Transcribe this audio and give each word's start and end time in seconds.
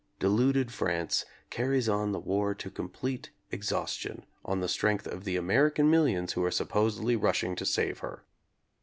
Deluded 0.17 0.71
France 0.71 1.25
carries 1.51 1.87
on 1.87 2.11
the 2.11 2.17
war 2.19 2.55
to 2.55 2.71
complete 2.71 3.29
ex 3.51 3.69
haustion 3.71 4.23
on 4.43 4.59
the 4.59 4.67
strength 4.67 5.05
of 5.05 5.25
the 5.25 5.35
American 5.37 5.91
millions 5.91 6.33
who 6.33 6.43
are 6.43 6.49
supposedly 6.49 7.15
rushing 7.15 7.55
to 7.55 7.67
save 7.67 7.99
her. 7.99 8.23